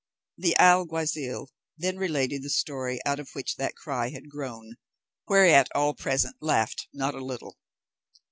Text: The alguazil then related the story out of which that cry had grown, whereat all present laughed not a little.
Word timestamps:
The 0.39 0.55
alguazil 0.59 1.49
then 1.77 1.97
related 1.97 2.41
the 2.41 2.49
story 2.49 2.99
out 3.05 3.19
of 3.19 3.29
which 3.33 3.57
that 3.57 3.75
cry 3.75 4.09
had 4.09 4.31
grown, 4.31 4.73
whereat 5.27 5.69
all 5.75 5.93
present 5.93 6.37
laughed 6.41 6.87
not 6.91 7.13
a 7.13 7.23
little. 7.23 7.55